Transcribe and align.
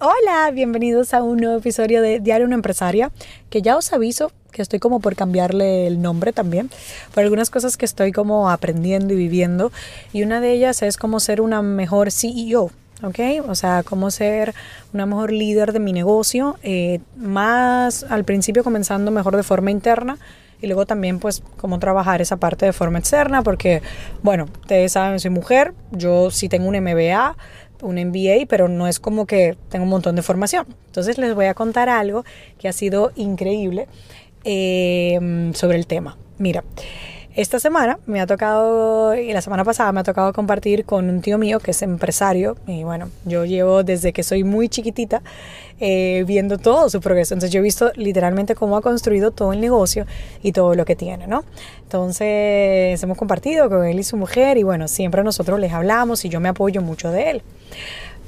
Hola, 0.00 0.50
bienvenidos 0.52 1.14
a 1.14 1.22
un 1.22 1.36
nuevo 1.36 1.56
episodio 1.56 2.02
de 2.02 2.18
Diario 2.18 2.46
Una 2.46 2.56
Empresaria, 2.56 3.12
que 3.48 3.62
ya 3.62 3.76
os 3.76 3.92
aviso 3.92 4.32
que 4.50 4.60
estoy 4.60 4.80
como 4.80 4.98
por 4.98 5.14
cambiarle 5.14 5.86
el 5.86 6.02
nombre 6.02 6.32
también, 6.32 6.68
por 7.14 7.22
algunas 7.22 7.48
cosas 7.48 7.76
que 7.76 7.84
estoy 7.84 8.10
como 8.10 8.50
aprendiendo 8.50 9.14
y 9.14 9.16
viviendo, 9.16 9.70
y 10.12 10.24
una 10.24 10.40
de 10.40 10.50
ellas 10.50 10.82
es 10.82 10.96
cómo 10.96 11.20
ser 11.20 11.40
una 11.40 11.62
mejor 11.62 12.10
CEO, 12.10 12.72
¿ok? 13.04 13.46
O 13.48 13.54
sea, 13.54 13.84
cómo 13.84 14.10
ser 14.10 14.52
una 14.92 15.06
mejor 15.06 15.30
líder 15.30 15.72
de 15.72 15.78
mi 15.78 15.92
negocio, 15.92 16.56
eh, 16.64 16.98
más 17.16 18.04
al 18.10 18.24
principio 18.24 18.64
comenzando 18.64 19.12
mejor 19.12 19.36
de 19.36 19.44
forma 19.44 19.70
interna 19.70 20.18
y 20.60 20.66
luego 20.66 20.86
también 20.86 21.20
pues 21.20 21.42
cómo 21.56 21.78
trabajar 21.78 22.20
esa 22.20 22.38
parte 22.38 22.66
de 22.66 22.72
forma 22.72 22.98
externa, 22.98 23.42
porque 23.42 23.80
bueno, 24.22 24.46
ustedes 24.62 24.92
saben, 24.92 25.20
soy 25.20 25.30
mujer, 25.30 25.72
yo 25.92 26.30
sí 26.30 26.48
tengo 26.48 26.68
un 26.68 26.76
MBA, 26.80 27.36
un 27.84 27.96
MBA, 27.96 28.46
pero 28.48 28.68
no 28.68 28.88
es 28.88 28.98
como 28.98 29.26
que 29.26 29.56
tengo 29.68 29.84
un 29.84 29.90
montón 29.90 30.16
de 30.16 30.22
formación. 30.22 30.66
Entonces 30.86 31.18
les 31.18 31.34
voy 31.34 31.46
a 31.46 31.54
contar 31.54 31.88
algo 31.88 32.24
que 32.58 32.68
ha 32.68 32.72
sido 32.72 33.12
increíble 33.14 33.86
eh, 34.44 35.50
sobre 35.54 35.78
el 35.78 35.86
tema. 35.86 36.16
Mira, 36.38 36.64
esta 37.36 37.58
semana 37.58 37.98
me 38.06 38.20
ha 38.20 38.26
tocado, 38.26 39.14
y 39.16 39.32
la 39.32 39.42
semana 39.42 39.64
pasada 39.64 39.90
me 39.92 40.00
ha 40.00 40.04
tocado 40.04 40.32
compartir 40.32 40.84
con 40.84 41.10
un 41.10 41.20
tío 41.20 41.36
mío 41.36 41.58
que 41.58 41.72
es 41.72 41.82
empresario, 41.82 42.56
y 42.66 42.84
bueno, 42.84 43.10
yo 43.24 43.44
llevo 43.44 43.82
desde 43.82 44.12
que 44.12 44.22
soy 44.22 44.44
muy 44.44 44.68
chiquitita 44.68 45.20
eh, 45.80 46.24
viendo 46.26 46.58
todo 46.58 46.88
su 46.88 47.00
progreso, 47.00 47.34
entonces 47.34 47.52
yo 47.52 47.58
he 47.58 47.62
visto 47.62 47.90
literalmente 47.96 48.54
cómo 48.54 48.76
ha 48.76 48.82
construido 48.82 49.32
todo 49.32 49.52
el 49.52 49.60
negocio 49.60 50.06
y 50.42 50.52
todo 50.52 50.74
lo 50.76 50.84
que 50.84 50.94
tiene, 50.94 51.26
¿no? 51.26 51.44
Entonces 51.82 53.02
hemos 53.02 53.18
compartido 53.18 53.68
con 53.68 53.84
él 53.84 53.98
y 53.98 54.04
su 54.04 54.16
mujer, 54.16 54.56
y 54.56 54.62
bueno, 54.62 54.86
siempre 54.86 55.24
nosotros 55.24 55.58
les 55.58 55.72
hablamos 55.72 56.24
y 56.24 56.28
yo 56.28 56.38
me 56.38 56.48
apoyo 56.48 56.82
mucho 56.82 57.10
de 57.10 57.30
él. 57.30 57.42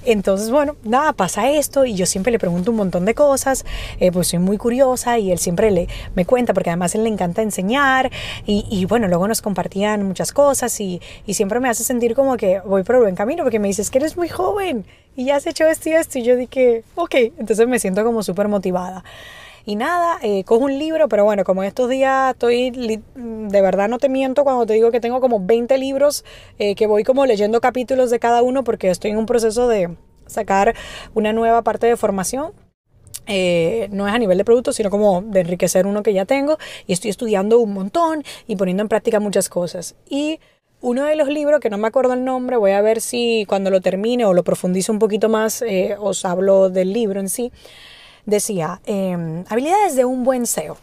Entonces, 0.07 0.53
bueno, 0.53 0.77
nada, 0.85 1.13
pasa 1.13 1.51
esto 1.51 1.85
y 1.85 1.95
yo 1.95 2.07
siempre 2.07 2.31
le 2.31 2.39
pregunto 2.39 2.71
un 2.71 2.77
montón 2.77 3.05
de 3.05 3.15
cosas, 3.15 3.65
eh, 3.99 4.13
pues 4.13 4.29
soy 4.29 4.39
muy 4.39 4.57
curiosa 4.57 5.19
y 5.19 5.33
él 5.33 5.39
siempre 5.39 5.73
le, 5.73 5.89
me 6.15 6.25
cuenta 6.25 6.55
porque 6.55 6.71
además 6.71 6.95
él 6.95 7.03
le 7.03 7.09
encanta 7.09 7.43
enseñar 7.43 8.13
y, 8.47 8.85
bueno, 8.87 9.09
luego 9.09 9.27
nos 9.27 9.43
compartían 9.43 10.05
muchas 10.05 10.33
cosas 10.33 10.81
y, 10.81 11.01
y, 11.27 11.35
siempre 11.35 11.59
me 11.59 11.69
hace 11.69 11.83
sentir 11.83 12.15
como 12.15 12.37
que 12.37 12.61
voy 12.61 12.85
por 12.85 12.95
el 12.95 13.03
buen 13.03 13.17
camino 13.17 13.43
porque 13.43 13.59
me 13.59 13.67
dices 13.67 13.91
que 13.91 13.99
eres 13.99 14.17
muy 14.17 14.29
joven 14.29 14.87
y 15.17 15.25
ya 15.25 15.37
has 15.37 15.47
hecho 15.49 15.67
esto 15.67 15.89
y 15.89 15.93
esto 15.95 16.19
y 16.21 16.23
yo 16.23 16.37
dije, 16.37 16.85
ok, 16.95 17.15
entonces 17.39 17.67
me 17.67 17.81
siento 17.81 18.05
como 18.05 18.23
súper 18.23 18.47
motivada. 18.47 19.03
Y 19.69 19.75
nada, 19.75 20.19
eh, 20.23 20.45
cojo 20.45 20.67
un 20.67 20.79
libro, 20.79 21.09
pero 21.09 21.25
bueno, 21.25 21.43
como 21.43 21.65
estos 21.65 21.91
días 21.91 22.35
estoy, 22.35 23.03
de 23.49 23.63
verdad 23.63 23.89
no 23.89 23.99
te 23.99 24.09
miento 24.09 24.45
cuando 24.45 24.67
te 24.67 24.75
digo 24.75 24.91
que 24.91 25.01
tengo 25.01 25.21
como 25.21 25.41
20 25.41 25.79
libros 25.79 26.25
eh, 26.59 26.75
que 26.75 26.87
voy 26.87 27.05
como 27.05 27.27
leyendo 27.27 27.61
capítulos 27.61 28.11
de 28.11 28.19
cada 28.19 28.43
uno 28.43 28.65
porque 28.65 28.91
estoy 28.91 29.13
en 29.13 29.19
un 29.19 29.27
proceso 29.27 29.69
de 29.69 29.97
sacar 30.27 30.75
una 31.15 31.33
nueva 31.33 31.63
parte 31.63 31.87
de 31.87 31.97
formación. 31.97 32.53
Eh, 33.29 33.89
no 33.91 34.07
es 34.07 34.15
a 34.15 34.19
nivel 34.19 34.39
de 34.39 34.45
producto, 34.45 34.73
sino 34.73 34.89
como 34.89 35.21
de 35.23 35.41
enriquecer 35.41 35.87
uno 35.87 36.05
que 36.05 36.13
ya 36.13 36.27
tengo 36.27 36.59
y 36.87 36.93
estoy 36.93 37.11
estudiando 37.11 37.59
un 37.59 37.73
montón 37.73 38.23
y 38.47 38.55
poniendo 38.55 38.83
en 38.83 38.89
práctica 38.89 39.19
muchas 39.19 39.49
cosas. 39.49 39.97
Y 40.09 40.39
uno 40.81 41.05
de 41.05 41.17
los 41.17 41.29
libros, 41.29 41.61
que 41.61 41.71
no 41.71 41.79
me 41.79 41.89
acuerdo 41.89 42.13
el 42.13 42.25
nombre, 42.25 42.57
voy 42.57 42.73
a 42.73 42.83
ver 42.83 43.01
si 43.01 43.45
cuando 43.49 43.71
lo 43.71 43.81
termine 43.81 44.25
o 44.27 44.35
lo 44.35 44.45
profundizo 44.45 44.93
un 44.93 45.01
poquito 45.01 45.29
más, 45.29 45.65
os 45.99 46.25
hablo 46.25 46.71
del 46.71 46.93
libro 46.93 47.19
en 47.19 47.29
sí, 47.29 47.51
decía, 48.27 48.81
em, 48.85 49.45
habilidades 49.49 49.97
de 49.97 50.05
un 50.05 50.23
buen 50.23 50.47
SEO. 50.47 50.77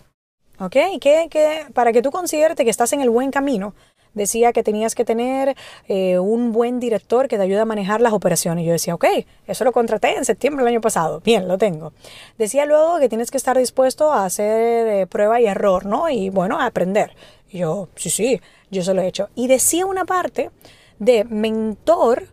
¿Ok? 0.59 0.75
Que, 1.01 1.65
para 1.73 1.91
que 1.91 2.01
tú 2.01 2.11
consideres 2.11 2.55
que 2.55 2.69
estás 2.69 2.93
en 2.93 3.01
el 3.01 3.09
buen 3.09 3.31
camino, 3.31 3.73
decía 4.13 4.53
que 4.53 4.63
tenías 4.63 4.93
que 4.95 5.03
tener 5.05 5.55
eh, 5.87 6.19
un 6.19 6.51
buen 6.51 6.79
director 6.79 7.27
que 7.27 7.37
te 7.37 7.43
ayude 7.43 7.59
a 7.59 7.65
manejar 7.65 8.01
las 8.01 8.13
operaciones. 8.13 8.65
Yo 8.65 8.71
decía, 8.71 8.93
ok, 8.95 9.05
eso 9.47 9.63
lo 9.63 9.71
contraté 9.71 10.15
en 10.15 10.25
septiembre 10.25 10.63
del 10.63 10.73
año 10.73 10.81
pasado. 10.81 11.21
Bien, 11.21 11.47
lo 11.47 11.57
tengo. 11.57 11.93
Decía 12.37 12.65
luego 12.65 12.99
que 12.99 13.09
tienes 13.09 13.31
que 13.31 13.37
estar 13.37 13.57
dispuesto 13.57 14.11
a 14.11 14.25
hacer 14.25 14.87
eh, 14.87 15.07
prueba 15.07 15.41
y 15.41 15.45
error, 15.45 15.85
¿no? 15.85 16.09
Y 16.09 16.29
bueno, 16.29 16.59
a 16.59 16.67
aprender. 16.67 17.15
Y 17.49 17.59
yo, 17.59 17.89
sí, 17.95 18.09
sí, 18.09 18.41
yo 18.69 18.83
se 18.83 18.93
lo 18.93 19.01
he 19.01 19.07
hecho. 19.07 19.29
Y 19.35 19.47
decía 19.47 19.85
una 19.85 20.05
parte 20.05 20.51
de 20.99 21.23
mentor 21.23 22.27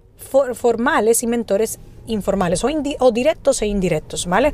formales 0.55 1.23
y 1.23 1.27
mentores 1.27 1.79
informales 2.07 2.63
o, 2.65 3.13
directos 3.13 3.63
e 3.63 3.67
indirectos, 3.67 4.27
¿vale? 4.27 4.53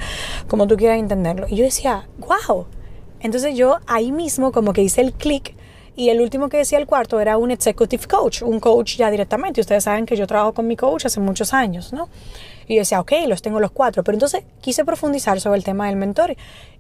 Como 0.49 0.67
tú 0.67 0.77
quieras 0.77 0.99
entenderlo. 0.99 1.47
Y 1.49 1.57
yo 1.57 1.65
decía, 1.65 2.09
wow. 2.19 2.67
Entonces 3.27 3.57
yo 3.57 3.79
ahí 3.89 4.13
mismo 4.13 4.53
como 4.53 4.73
que 4.73 4.83
hice 4.83 5.01
el 5.01 5.13
clic 5.13 5.55
y 5.97 6.11
el 6.11 6.21
último 6.21 6.49
que 6.49 6.59
decía 6.59 6.79
el 6.79 6.87
cuarto 6.87 7.19
era 7.19 7.39
un 7.39 7.51
executive 7.51 8.07
coach, 8.07 8.43
un 8.43 8.61
coach 8.61 8.97
ya 8.97 9.11
directamente. 9.11 9.61
Ustedes 9.61 9.83
saben 9.83 10.07
que 10.07 10.15
yo 10.15 10.29
trabajo 10.29 10.55
con 10.55 10.69
mi 10.69 10.77
coach 10.77 11.07
hace 11.07 11.19
muchos 11.19 11.53
años, 11.53 11.93
¿no? 11.93 12.09
Y 12.69 12.77
yo 12.77 12.83
decía, 12.83 13.01
ok, 13.01 13.13
los 13.27 13.43
tengo 13.43 13.59
los 13.59 13.73
cuatro. 13.73 14.05
Pero 14.05 14.15
entonces 14.15 14.45
quise 14.61 14.85
profundizar 14.85 15.41
sobre 15.41 15.59
el 15.59 15.65
tema 15.65 15.89
del 15.89 15.97
mentor 15.97 16.37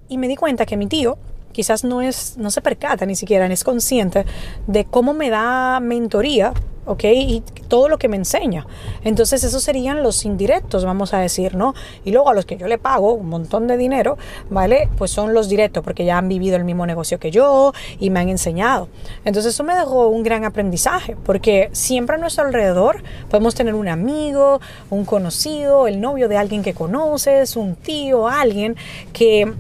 y 0.09 0.19
me 0.19 0.29
di 0.29 0.37
cuenta 0.37 0.67
que 0.67 0.77
mi 0.77 0.87
tío 0.87 1.19
quizás 1.51 1.83
no, 1.83 2.01
es, 2.01 2.37
no 2.37 2.53
se 2.53 2.61
percata 2.61 3.07
ni 3.07 3.17
siquiera, 3.17 3.49
ni 3.49 3.55
es 3.55 3.65
consciente 3.65 4.25
de 4.69 4.85
cómo 4.85 5.15
me 5.15 5.31
da 5.31 5.81
mentoría 5.81 6.55
¿ok? 6.87 7.05
Y 7.05 7.43
todo 7.69 7.89
lo 7.89 7.99
que 7.99 8.09
me 8.09 8.17
enseña. 8.17 8.67
Entonces 9.05 9.45
esos 9.45 9.63
serían 9.63 10.03
los 10.03 10.25
indirectos, 10.25 10.85
vamos 10.85 11.13
a 11.13 11.19
decir, 11.19 11.55
¿no? 11.55 11.75
Y 12.05 12.13
luego 12.13 12.31
a 12.31 12.35
los 12.35 12.47
que 12.47 12.57
yo 12.57 12.67
le 12.69 12.79
pago 12.79 13.13
un 13.13 13.29
montón 13.29 13.67
de 13.67 13.77
dinero, 13.77 14.17
¿vale? 14.51 14.89
Pues 14.97 15.11
son 15.11 15.35
los 15.35 15.49
directos, 15.49 15.83
porque 15.85 16.05
ya 16.05 16.19
han 16.19 16.29
vivido 16.29 16.57
el 16.57 16.65
mismo 16.65 16.87
negocio 16.87 17.19
que 17.19 17.31
yo 17.31 17.73
y 17.99 18.11
me 18.11 18.21
han 18.21 18.29
enseñado. 18.29 18.89
Entonces 19.25 19.55
eso 19.55 19.65
me 19.65 19.75
dejó 19.75 20.09
un 20.09 20.23
gran 20.23 20.45
aprendizaje, 20.45 21.17
porque 21.25 21.69
siempre 21.73 22.17
a 22.17 22.19
nuestro 22.19 22.45
alrededor 22.45 23.03
podemos 23.29 23.55
tener 23.55 23.75
un 23.75 23.89
amigo, 23.89 24.61
un 24.91 25.05
conocido, 25.05 25.87
el 25.87 26.01
novio 26.01 26.29
de 26.29 26.37
alguien 26.37 26.63
que 26.63 26.75
conoces, 26.75 27.57
un 27.57 27.75
tío, 27.75 28.29
alguien 28.29 28.77
que 29.13 29.53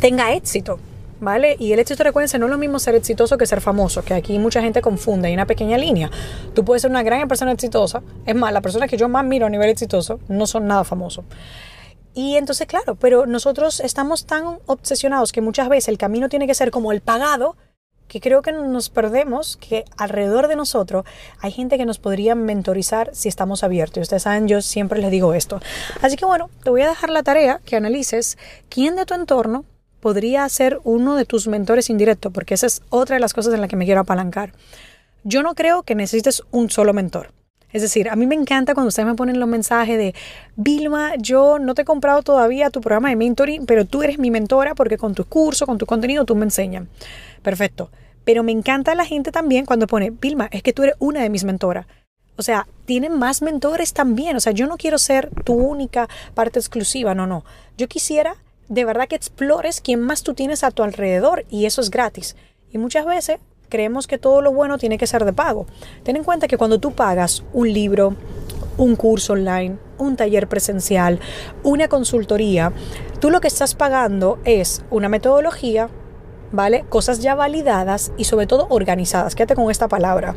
tenga 0.00 0.34
éxito, 0.34 0.78
¿vale? 1.22 1.56
Y 1.58 1.72
el 1.72 1.78
éxito, 1.78 2.02
recuérdense, 2.02 2.38
no 2.38 2.46
es 2.46 2.50
lo 2.50 2.58
mismo 2.58 2.78
ser 2.80 2.96
exitoso 2.96 3.38
que 3.38 3.46
ser 3.46 3.60
famoso, 3.60 4.04
que 4.04 4.12
aquí 4.12 4.38
mucha 4.40 4.60
gente 4.60 4.82
confunde, 4.82 5.28
hay 5.28 5.34
una 5.34 5.46
pequeña 5.46 5.78
línea. 5.78 6.10
Tú 6.52 6.64
puedes 6.64 6.82
ser 6.82 6.90
una 6.90 7.04
gran 7.04 7.28
persona 7.28 7.52
exitosa, 7.52 8.02
es 8.26 8.34
más, 8.34 8.52
las 8.52 8.62
personas 8.62 8.90
que 8.90 8.96
yo 8.96 9.08
más 9.08 9.24
miro 9.24 9.46
a 9.46 9.50
nivel 9.50 9.70
exitoso 9.70 10.18
no 10.28 10.46
son 10.46 10.66
nada 10.66 10.82
famosos. 10.82 11.24
Y 12.12 12.36
entonces, 12.36 12.66
claro, 12.66 12.96
pero 12.96 13.24
nosotros 13.24 13.78
estamos 13.80 14.26
tan 14.26 14.58
obsesionados 14.66 15.32
que 15.32 15.40
muchas 15.40 15.68
veces 15.68 15.88
el 15.88 15.96
camino 15.96 16.28
tiene 16.28 16.46
que 16.46 16.54
ser 16.54 16.72
como 16.72 16.90
el 16.90 17.00
pagado, 17.00 17.56
que 18.08 18.20
creo 18.20 18.42
que 18.42 18.52
nos 18.52 18.90
perdemos 18.90 19.56
que 19.56 19.84
alrededor 19.96 20.48
de 20.48 20.56
nosotros 20.56 21.04
hay 21.40 21.52
gente 21.52 21.78
que 21.78 21.86
nos 21.86 21.98
podría 21.98 22.34
mentorizar 22.34 23.10
si 23.14 23.28
estamos 23.28 23.62
abiertos. 23.62 23.98
Y 23.98 24.00
ustedes 24.02 24.24
saben, 24.24 24.48
yo 24.48 24.60
siempre 24.60 25.00
les 25.00 25.10
digo 25.12 25.32
esto. 25.34 25.60
Así 26.02 26.16
que 26.16 26.26
bueno, 26.26 26.50
te 26.64 26.68
voy 26.68 26.82
a 26.82 26.88
dejar 26.88 27.10
la 27.10 27.22
tarea 27.22 27.60
que 27.64 27.76
analices 27.76 28.36
quién 28.68 28.96
de 28.96 29.06
tu 29.06 29.14
entorno 29.14 29.64
podría 30.02 30.48
ser 30.48 30.80
uno 30.82 31.14
de 31.14 31.24
tus 31.24 31.46
mentores 31.46 31.88
indirectos, 31.88 32.32
porque 32.32 32.54
esa 32.54 32.66
es 32.66 32.82
otra 32.90 33.14
de 33.14 33.20
las 33.20 33.32
cosas 33.32 33.54
en 33.54 33.60
las 33.60 33.70
que 33.70 33.76
me 33.76 33.84
quiero 33.84 34.00
apalancar. 34.00 34.52
Yo 35.22 35.44
no 35.44 35.54
creo 35.54 35.84
que 35.84 35.94
necesites 35.94 36.42
un 36.50 36.70
solo 36.70 36.92
mentor. 36.92 37.32
Es 37.70 37.82
decir, 37.82 38.10
a 38.10 38.16
mí 38.16 38.26
me 38.26 38.34
encanta 38.34 38.74
cuando 38.74 38.88
ustedes 38.88 39.06
me 39.06 39.14
ponen 39.14 39.38
los 39.38 39.48
mensajes 39.48 39.96
de, 39.96 40.12
Vilma, 40.56 41.14
yo 41.18 41.60
no 41.60 41.74
te 41.74 41.82
he 41.82 41.84
comprado 41.84 42.22
todavía 42.22 42.68
tu 42.70 42.80
programa 42.80 43.10
de 43.10 43.16
mentoring, 43.16 43.64
pero 43.64 43.84
tú 43.84 44.02
eres 44.02 44.18
mi 44.18 44.32
mentora 44.32 44.74
porque 44.74 44.98
con 44.98 45.14
tu 45.14 45.24
curso, 45.24 45.66
con 45.66 45.78
tu 45.78 45.86
contenido, 45.86 46.24
tú 46.24 46.34
me 46.34 46.44
enseñas. 46.44 46.88
Perfecto. 47.40 47.88
Pero 48.24 48.42
me 48.42 48.50
encanta 48.50 48.96
la 48.96 49.04
gente 49.04 49.30
también 49.30 49.66
cuando 49.66 49.86
pone, 49.86 50.10
Vilma, 50.10 50.48
es 50.50 50.64
que 50.64 50.72
tú 50.72 50.82
eres 50.82 50.96
una 50.98 51.22
de 51.22 51.30
mis 51.30 51.44
mentoras. 51.44 51.86
O 52.36 52.42
sea, 52.42 52.66
tienen 52.86 53.20
más 53.20 53.40
mentores 53.40 53.92
también. 53.92 54.34
O 54.34 54.40
sea, 54.40 54.52
yo 54.52 54.66
no 54.66 54.78
quiero 54.78 54.98
ser 54.98 55.30
tu 55.44 55.54
única 55.54 56.08
parte 56.34 56.58
exclusiva, 56.58 57.14
no, 57.14 57.28
no. 57.28 57.44
Yo 57.78 57.86
quisiera 57.86 58.34
de 58.68 58.84
verdad 58.84 59.08
que 59.08 59.16
explores 59.16 59.80
quién 59.80 60.00
más 60.00 60.22
tú 60.22 60.34
tienes 60.34 60.64
a 60.64 60.70
tu 60.70 60.82
alrededor 60.82 61.44
y 61.50 61.66
eso 61.66 61.80
es 61.80 61.90
gratis. 61.90 62.36
Y 62.72 62.78
muchas 62.78 63.04
veces 63.04 63.38
creemos 63.68 64.06
que 64.06 64.18
todo 64.18 64.42
lo 64.42 64.52
bueno 64.52 64.78
tiene 64.78 64.98
que 64.98 65.06
ser 65.06 65.24
de 65.24 65.32
pago. 65.32 65.66
Ten 66.02 66.16
en 66.16 66.24
cuenta 66.24 66.48
que 66.48 66.58
cuando 66.58 66.78
tú 66.78 66.92
pagas 66.92 67.42
un 67.52 67.72
libro, 67.72 68.16
un 68.76 68.96
curso 68.96 69.34
online, 69.34 69.78
un 69.98 70.16
taller 70.16 70.48
presencial, 70.48 71.20
una 71.62 71.88
consultoría, 71.88 72.72
tú 73.20 73.30
lo 73.30 73.40
que 73.40 73.48
estás 73.48 73.74
pagando 73.74 74.38
es 74.44 74.82
una 74.90 75.08
metodología, 75.08 75.88
¿vale? 76.50 76.84
Cosas 76.88 77.20
ya 77.20 77.34
validadas 77.34 78.12
y 78.16 78.24
sobre 78.24 78.46
todo 78.46 78.66
organizadas. 78.70 79.34
Quédate 79.34 79.54
con 79.54 79.70
esta 79.70 79.88
palabra. 79.88 80.34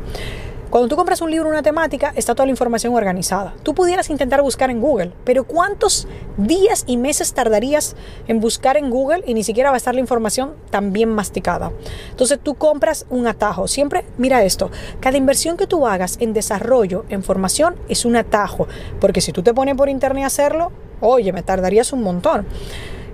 Cuando 0.70 0.90
tú 0.90 0.96
compras 0.96 1.22
un 1.22 1.32
libro, 1.32 1.48
una 1.48 1.62
temática, 1.62 2.12
está 2.16 2.34
toda 2.34 2.48
la 2.48 2.52
información 2.52 2.94
organizada. 2.96 3.54
Tú 3.64 3.74
pudieras 3.74 4.10
intentar 4.10 4.42
buscar 4.42 4.70
en 4.70 4.82
Google, 4.82 5.12
pero 5.24 5.46
¿cuántos 5.46 6.08
días 6.38 6.84
y 6.88 6.98
meses 6.98 7.34
tardarías 7.34 7.96
en 8.28 8.40
buscar 8.40 8.76
en 8.76 8.90
Google 8.90 9.24
y 9.26 9.34
ni 9.34 9.44
siquiera 9.44 9.70
va 9.70 9.76
a 9.76 9.78
estar 9.78 9.94
la 9.94 10.02
información 10.02 10.54
tan 10.72 10.92
bien 10.92 11.10
masticada? 11.10 11.72
Entonces 12.10 12.40
tú 12.42 12.56
compras 12.56 13.06
un 13.10 13.28
atajo. 13.28 13.68
Siempre, 13.68 14.06
mira 14.18 14.44
esto, 14.44 14.72
cada 15.00 15.18
inversión 15.18 15.56
que 15.56 15.68
tú 15.68 15.88
hagas 15.88 16.18
en 16.20 16.34
desarrollo, 16.34 17.06
en 17.10 17.24
formación, 17.24 17.76
es 17.88 18.04
un 18.04 18.16
atajo. 18.16 18.68
Porque 19.00 19.22
si 19.22 19.32
tú 19.32 19.44
te 19.44 19.54
pones 19.54 19.76
por 19.76 19.88
internet 19.88 20.24
a 20.24 20.28
hacerlo, 20.28 20.72
oye, 21.00 21.32
me 21.32 21.44
tardarías 21.44 21.94
un 21.94 22.02
montón. 22.02 22.46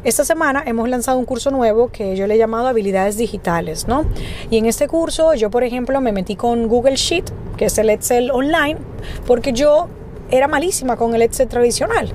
Esta 0.03 0.25
semana 0.25 0.63
hemos 0.65 0.89
lanzado 0.89 1.19
un 1.19 1.25
curso 1.25 1.51
nuevo 1.51 1.89
que 1.89 2.15
yo 2.15 2.25
le 2.25 2.33
he 2.33 2.37
llamado 2.39 2.67
habilidades 2.67 3.17
digitales, 3.17 3.87
¿no? 3.87 4.05
Y 4.49 4.57
en 4.57 4.65
este 4.65 4.87
curso 4.87 5.35
yo, 5.35 5.51
por 5.51 5.63
ejemplo, 5.63 6.01
me 6.01 6.11
metí 6.11 6.35
con 6.35 6.67
Google 6.67 6.95
Sheet, 6.95 7.25
que 7.55 7.65
es 7.65 7.77
el 7.77 7.91
Excel 7.91 8.31
online, 8.31 8.79
porque 9.27 9.53
yo 9.53 9.89
era 10.31 10.47
malísima 10.47 10.97
con 10.97 11.13
el 11.13 11.21
Excel 11.21 11.47
tradicional. 11.47 12.11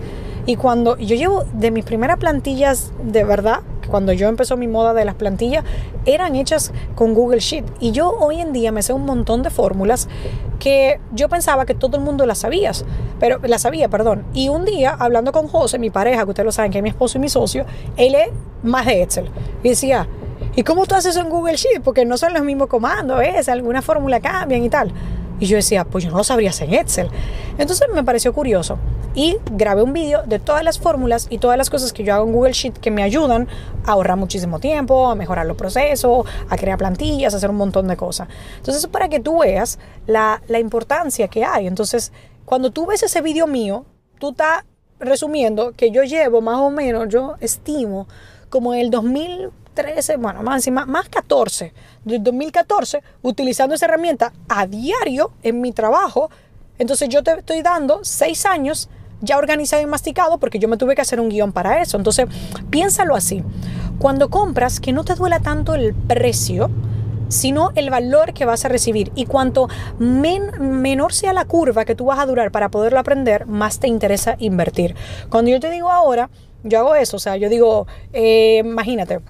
Y 0.46 0.56
cuando 0.56 0.96
yo 0.98 1.14
llevo 1.14 1.44
de 1.52 1.70
mis 1.70 1.84
primeras 1.84 2.18
plantillas 2.18 2.90
de 3.04 3.22
verdad, 3.22 3.60
cuando 3.88 4.12
yo 4.12 4.28
empezó 4.28 4.56
mi 4.56 4.66
moda 4.66 4.92
de 4.92 5.04
las 5.04 5.14
plantillas, 5.14 5.64
eran 6.06 6.34
hechas 6.34 6.72
con 6.96 7.14
Google 7.14 7.38
Sheet. 7.38 7.64
Y 7.78 7.92
yo 7.92 8.10
hoy 8.10 8.40
en 8.40 8.52
día 8.52 8.72
me 8.72 8.82
sé 8.82 8.94
un 8.94 9.04
montón 9.04 9.44
de 9.44 9.50
fórmulas 9.50 10.08
que 10.58 11.00
yo 11.12 11.28
pensaba 11.28 11.66
que 11.66 11.74
todo 11.74 11.96
el 11.96 12.02
mundo 12.02 12.26
las 12.26 12.38
sabía, 12.38 12.72
pero 13.20 13.38
las 13.42 13.62
sabía, 13.62 13.88
perdón. 13.88 14.24
Y 14.32 14.48
un 14.48 14.64
día, 14.64 14.96
hablando 14.98 15.32
con 15.32 15.48
José, 15.48 15.78
mi 15.78 15.90
pareja, 15.90 16.24
que 16.24 16.30
ustedes 16.30 16.46
lo 16.46 16.52
saben, 16.52 16.72
que 16.72 16.78
es 16.78 16.82
mi 16.82 16.90
esposo 16.90 17.18
y 17.18 17.20
mi 17.20 17.28
socio, 17.28 17.64
él 17.96 18.14
es 18.14 18.28
más 18.62 18.86
de 18.86 19.02
Excel. 19.02 19.30
Y 19.62 19.70
decía, 19.70 20.08
¿y 20.54 20.62
cómo 20.62 20.86
tú 20.86 20.94
haces 20.94 21.16
eso 21.16 21.24
en 21.24 21.30
Google 21.30 21.56
Sheet? 21.56 21.82
Porque 21.82 22.04
no 22.04 22.16
son 22.16 22.32
los 22.32 22.42
mismos 22.42 22.68
comandos, 22.68 23.18
¿ves? 23.18 23.48
Alguna 23.48 23.82
fórmula 23.82 24.20
cambian 24.20 24.62
y 24.62 24.68
tal. 24.68 24.92
Y 25.38 25.46
yo 25.46 25.56
decía, 25.56 25.84
pues 25.84 26.04
yo 26.04 26.10
no 26.10 26.16
lo 26.16 26.24
sabría 26.24 26.50
hacer 26.50 26.68
en 26.68 26.74
Excel. 26.74 27.08
Entonces 27.58 27.86
me 27.94 28.02
pareció 28.02 28.32
curioso 28.32 28.78
y 29.16 29.38
grabé 29.50 29.82
un 29.82 29.94
vídeo 29.94 30.22
de 30.26 30.38
todas 30.38 30.62
las 30.62 30.78
fórmulas 30.78 31.26
y 31.30 31.38
todas 31.38 31.56
las 31.56 31.70
cosas 31.70 31.92
que 31.92 32.04
yo 32.04 32.14
hago 32.14 32.26
en 32.26 32.32
Google 32.32 32.52
Sheet 32.52 32.74
que 32.74 32.90
me 32.90 33.02
ayudan 33.02 33.48
a 33.84 33.92
ahorrar 33.92 34.18
muchísimo 34.18 34.60
tiempo, 34.60 35.08
a 35.08 35.14
mejorar 35.14 35.46
los 35.46 35.56
procesos, 35.56 36.26
a 36.48 36.56
crear 36.56 36.76
plantillas, 36.76 37.32
a 37.32 37.38
hacer 37.38 37.48
un 37.50 37.56
montón 37.56 37.88
de 37.88 37.96
cosas. 37.96 38.28
Entonces, 38.58 38.86
para 38.86 39.08
que 39.08 39.18
tú 39.18 39.38
veas 39.38 39.78
la, 40.06 40.42
la 40.48 40.60
importancia 40.60 41.28
que 41.28 41.44
hay. 41.44 41.66
Entonces, 41.66 42.12
cuando 42.44 42.70
tú 42.70 42.84
ves 42.84 43.02
ese 43.02 43.22
vídeo 43.22 43.46
mío, 43.46 43.86
tú 44.18 44.30
estás 44.30 44.64
resumiendo 45.00 45.72
que 45.72 45.90
yo 45.90 46.02
llevo 46.02 46.42
más 46.42 46.58
o 46.58 46.70
menos, 46.70 47.08
yo 47.08 47.36
estimo 47.40 48.06
como 48.50 48.74
el 48.74 48.90
2000 48.90 49.50
13, 49.76 50.16
bueno, 50.16 50.42
más, 50.42 50.66
más, 50.70 50.86
más 50.88 51.08
14, 51.10 51.72
del 52.02 52.24
2014, 52.24 53.02
utilizando 53.20 53.74
esa 53.74 53.84
herramienta 53.84 54.32
a 54.48 54.66
diario 54.66 55.32
en 55.42 55.60
mi 55.60 55.72
trabajo. 55.72 56.30
Entonces 56.78 57.10
yo 57.10 57.22
te 57.22 57.32
estoy 57.32 57.60
dando 57.62 58.00
seis 58.02 58.46
años 58.46 58.88
ya 59.20 59.38
organizado 59.38 59.82
y 59.82 59.86
masticado 59.86 60.38
porque 60.38 60.58
yo 60.58 60.68
me 60.68 60.76
tuve 60.76 60.94
que 60.94 61.02
hacer 61.02 61.20
un 61.20 61.28
guion 61.28 61.52
para 61.52 61.80
eso. 61.80 61.96
Entonces, 61.96 62.26
piénsalo 62.70 63.14
así. 63.14 63.42
Cuando 63.98 64.28
compras, 64.28 64.80
que 64.80 64.92
no 64.92 65.04
te 65.04 65.14
duela 65.14 65.40
tanto 65.40 65.74
el 65.74 65.94
precio, 65.94 66.70
sino 67.28 67.72
el 67.74 67.90
valor 67.90 68.34
que 68.34 68.44
vas 68.44 68.64
a 68.64 68.68
recibir. 68.68 69.10
Y 69.14 69.26
cuanto 69.26 69.68
menor 69.98 71.12
sea 71.12 71.32
la 71.32 71.44
curva 71.44 71.84
que 71.84 71.94
tú 71.94 72.06
vas 72.06 72.18
a 72.18 72.26
durar 72.26 72.50
para 72.50 72.70
poderlo 72.70 72.98
aprender, 72.98 73.46
más 73.46 73.80
te 73.80 73.88
interesa 73.88 74.36
invertir. 74.38 74.94
Cuando 75.30 75.50
yo 75.50 75.60
te 75.60 75.70
digo 75.70 75.90
ahora, 75.90 76.30
yo 76.62 76.78
hago 76.78 76.94
eso, 76.94 77.16
o 77.16 77.20
sea, 77.20 77.36
yo 77.36 77.48
digo, 77.48 77.86
eh, 78.12 78.62
imagínate, 78.64 79.20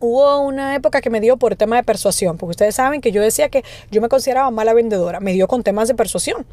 hubo 0.00 0.40
una 0.40 0.74
época 0.74 1.00
que 1.00 1.10
me 1.10 1.20
dio 1.20 1.36
por 1.36 1.56
tema 1.56 1.76
de 1.76 1.82
persuasión, 1.82 2.36
porque 2.36 2.50
ustedes 2.50 2.74
saben 2.74 3.00
que 3.00 3.12
yo 3.12 3.22
decía 3.22 3.48
que 3.48 3.64
yo 3.90 4.00
me 4.00 4.08
consideraba 4.08 4.50
mala 4.50 4.72
vendedora, 4.72 5.20
me 5.20 5.32
dio 5.32 5.48
con 5.48 5.62
temas 5.62 5.88
de 5.88 5.94
persuasión. 5.94 6.46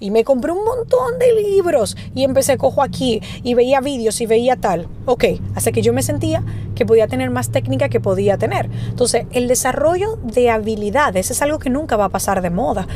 Y 0.00 0.10
me 0.10 0.24
compré 0.24 0.52
un 0.52 0.64
montón 0.64 1.18
de 1.18 1.32
libros 1.32 1.96
y 2.14 2.24
empecé 2.24 2.58
cojo 2.58 2.82
aquí 2.82 3.20
y 3.42 3.54
veía 3.54 3.80
vídeos 3.80 4.20
y 4.20 4.26
veía 4.26 4.56
tal. 4.56 4.88
Ok, 5.06 5.24
hasta 5.54 5.72
que 5.72 5.82
yo 5.82 5.92
me 5.92 6.02
sentía 6.02 6.42
que 6.74 6.86
podía 6.86 7.06
tener 7.06 7.30
más 7.30 7.50
técnica 7.50 7.88
que 7.88 8.00
podía 8.00 8.38
tener. 8.38 8.68
Entonces, 8.88 9.26
el 9.32 9.48
desarrollo 9.48 10.18
de 10.22 10.50
habilidades 10.50 11.30
es 11.30 11.42
algo 11.42 11.58
que 11.58 11.70
nunca 11.70 11.96
va 11.96 12.06
a 12.06 12.10
pasar 12.10 12.42
de 12.42 12.50
moda. 12.50 12.86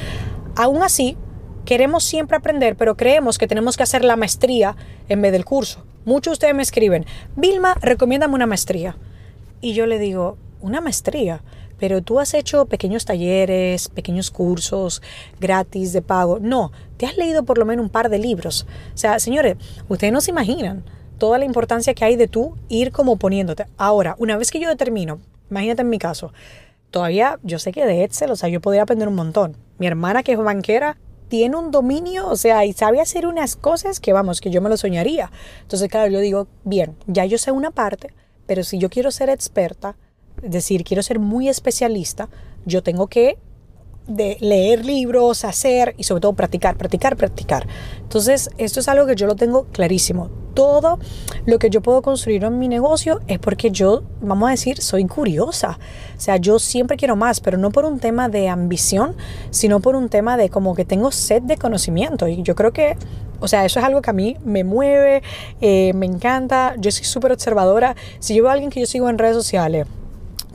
Aún 0.57 0.83
así, 0.83 1.17
queremos 1.65 2.05
siempre 2.05 2.37
aprender, 2.37 2.77
pero 2.77 2.97
creemos 2.97 3.39
que 3.39 3.47
tenemos 3.47 3.77
que 3.77 3.83
hacer 3.83 4.05
la 4.05 4.17
maestría 4.17 4.77
en 5.09 5.23
vez 5.23 5.33
del 5.33 5.45
curso. 5.45 5.85
Muchos 6.05 6.33
de 6.33 6.33
ustedes 6.33 6.55
me 6.55 6.63
escriben, 6.63 7.05
Vilma, 7.37 7.77
recomiéndame 7.81 8.35
una 8.35 8.47
maestría. 8.47 8.97
Y 9.61 9.75
yo 9.75 9.87
le 9.87 9.99
digo, 9.99 10.39
una 10.61 10.81
maestría, 10.81 11.43
pero 11.79 12.03
tú 12.03 12.21
has 12.21 12.35
hecho 12.35 12.67
pequeños 12.67 13.05
talleres, 13.05 13.89
pequeños 13.89 14.31
cursos 14.31 15.03
gratis 15.41 15.93
de 15.93 16.03
pago. 16.03 16.39
No, 16.41 16.73
te 16.97 17.07
has 17.07 17.17
leído 17.17 17.45
por 17.45 17.59
lo 17.59 17.65
menos 17.65 17.85
un 17.85 17.91
par 17.91 18.09
de 18.11 18.19
libros. 18.19 18.67
O 18.95 18.99
sea, 18.99 19.19
señores, 19.19 19.57
ustedes 19.89 20.13
no 20.13 20.21
se 20.21 20.31
imaginan 20.31 20.85
toda 21.19 21.39
la 21.39 21.45
importancia 21.45 21.95
que 21.95 22.05
hay 22.05 22.17
de 22.17 22.29
tú 22.29 22.57
ir 22.69 22.93
como 22.93 23.17
poniéndote. 23.17 23.67
Ahora, 23.77 24.15
una 24.19 24.37
vez 24.37 24.51
que 24.51 24.61
yo 24.61 24.69
determino, 24.69 25.21
imagínate 25.51 25.83
en 25.83 25.91
mi 25.91 25.99
caso, 25.99 26.33
todavía 26.91 27.39
yo 27.43 27.59
sé 27.59 27.73
que 27.73 27.87
de 27.87 28.05
Excel, 28.05 28.31
o 28.31 28.37
sea, 28.37 28.49
yo 28.49 28.61
podría 28.61 28.83
aprender 28.83 29.09
un 29.09 29.15
montón. 29.15 29.57
Mi 29.79 29.87
hermana 29.87 30.23
que 30.23 30.33
es 30.33 30.39
banquera 30.39 30.97
tiene 31.29 31.57
un 31.57 31.71
dominio, 31.71 32.29
o 32.29 32.37
sea, 32.37 32.65
y 32.65 32.73
sabe 32.73 33.01
hacer 33.01 33.27
unas 33.27 33.55
cosas 33.57 34.01
que 34.01 34.13
vamos, 34.13 34.41
que 34.41 34.51
yo 34.51 34.63
me 34.63 34.71
lo 34.71 34.77
soñaría. 34.77 35.31
Entonces, 35.63 35.89
claro, 35.89 36.11
yo 36.11 36.21
digo, 36.21 36.49
bien, 36.65 36.97
ya 37.07 37.25
yo 37.27 37.37
sé 37.39 37.53
una 37.53 37.71
parte, 37.71 38.15
pero 38.47 38.65
si 38.65 38.79
yo 38.79 38.89
quiero 38.89 39.11
ser 39.11 39.29
experta, 39.29 39.97
decir, 40.43 40.85
quiero 40.85 41.03
ser 41.03 41.19
muy 41.19 41.49
especialista, 41.49 42.29
yo 42.65 42.83
tengo 42.83 43.07
que 43.07 43.39
de 44.09 44.39
leer 44.41 44.85
libros, 44.85 45.45
hacer 45.45 45.95
y 45.99 46.05
sobre 46.05 46.23
todo 46.23 46.33
practicar, 46.33 46.77
practicar, 46.77 47.17
practicar. 47.17 47.69
Entonces, 48.01 48.51
esto 48.57 48.81
es 48.81 48.89
algo 48.89 49.07
que 49.07 49.15
yo 49.15 49.27
lo 49.27 49.37
tengo 49.37 49.65
clarísimo. 49.67 50.31
Todo 50.55 50.99
lo 51.45 51.59
que 51.59 51.71
yo 51.71 51.83
puedo 51.83 52.03
construir 52.03 52.43
en 52.43 52.59
mi 52.59 52.69
negocio 52.69 53.21
es 53.29 53.39
porque 53.39 53.71
yo, 53.71 54.03
vamos 54.21 54.49
a 54.49 54.51
decir, 54.53 54.81
soy 54.81 55.05
curiosa. 55.05 55.79
O 56.17 56.21
sea, 56.21 56.39
yo 56.39 56.59
siempre 56.59 56.97
quiero 56.97 57.17
más, 57.17 57.41
pero 57.41 57.59
no 57.59 57.71
por 57.71 57.85
un 57.85 58.01
tema 58.01 58.29
de 58.29 58.49
ambición, 58.49 59.15
sino 59.51 59.81
por 59.81 59.95
un 59.95 60.09
tema 60.09 60.37
de 60.37 60.49
como 60.49 60.75
que 60.75 60.87
tengo 60.87 61.13
sed 61.13 61.43
de 61.43 61.59
conocimiento. 61.59 62.27
Y 62.27 62.43
yo 62.43 62.55
creo 62.55 62.73
que 62.73 62.97
o 63.41 63.47
sea, 63.47 63.65
eso 63.65 63.79
es 63.79 63.87
algo 63.87 64.03
que 64.03 64.11
a 64.11 64.13
mí 64.13 64.37
me 64.45 64.65
mueve, 64.65 65.23
eh, 65.61 65.93
me 65.95 66.07
encanta. 66.07 66.75
Yo 66.79 66.91
soy 66.91 67.05
súper 67.05 67.31
observadora. 67.31 67.95
Si 68.19 68.35
yo 68.35 68.43
veo 68.43 68.51
a 68.51 68.55
alguien 68.55 68.71
que 68.71 68.81
yo 68.81 68.87
sigo 68.87 69.09
en 69.09 69.17
redes 69.17 69.37
sociales, 69.37 69.87